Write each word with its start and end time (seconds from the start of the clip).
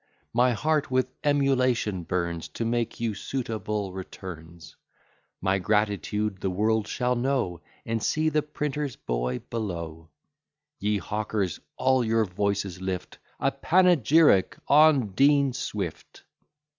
My 0.33 0.53
heart 0.53 0.89
with 0.89 1.11
emulation 1.23 2.01
burns, 2.01 2.47
To 2.47 2.65
make 2.65 2.99
you 2.99 3.13
suitable 3.13 3.93
returns; 3.93 4.75
My 5.41 5.59
gratitude 5.59 6.39
the 6.41 6.49
world 6.49 6.87
shall 6.87 7.15
know; 7.15 7.61
And 7.85 8.01
see, 8.01 8.27
the 8.29 8.41
printer's 8.41 8.95
boy 8.95 9.41
below; 9.51 10.09
Ye 10.79 10.97
hawkers 10.97 11.59
all, 11.77 12.03
your 12.03 12.25
voices 12.25 12.81
lift; 12.81 13.19
"A 13.39 13.51
Panegyric 13.51 14.57
on 14.67 15.09
Dean 15.11 15.53
Swift!" 15.53 16.23